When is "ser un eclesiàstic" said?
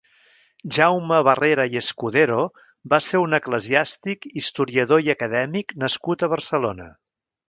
3.07-4.25